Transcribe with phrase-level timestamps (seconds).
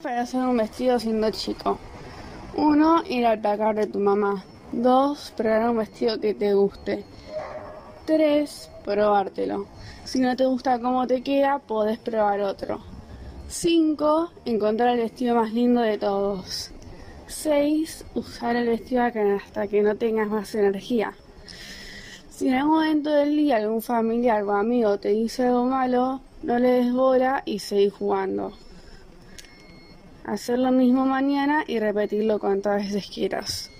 [0.00, 1.76] Para hacer un vestido siendo chico.
[2.56, 3.02] 1.
[3.08, 4.44] Ir al placar de tu mamá.
[4.70, 5.32] 2.
[5.36, 7.04] Probar un vestido que te guste.
[8.06, 8.70] 3.
[8.84, 9.66] Probártelo.
[10.04, 12.78] Si no te gusta cómo te queda, podés probar otro.
[13.48, 14.30] 5.
[14.44, 16.70] Encontrar el vestido más lindo de todos.
[17.26, 18.04] 6.
[18.14, 21.12] Usar el vestido hasta que no tengas más energía.
[22.30, 26.56] Si en algún momento del día algún familiar o amigo te dice algo malo, no
[26.60, 28.52] le des bola y seguir jugando.
[30.28, 33.70] Hacer lo mismo mañana y repetirlo cuantas veces quieras.